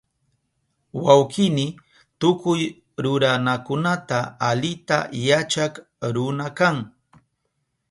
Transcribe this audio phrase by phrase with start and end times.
[1.05, 1.65] Wawkini
[2.19, 2.61] tukuy
[3.03, 5.73] ruranakunata alita yachak
[6.13, 6.77] runa kan